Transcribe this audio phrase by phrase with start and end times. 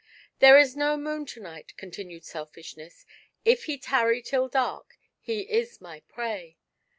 [0.39, 3.05] "There is no moon to night," continued Selfishness;"
[3.45, 6.57] if he tarry till dark, he is my prey.